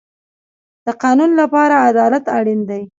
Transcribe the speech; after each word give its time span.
د 0.85 0.87
قانون 1.03 1.31
لپاره 1.41 1.75
عدالت 1.87 2.25
اړین 2.37 2.59
دی 2.69 2.81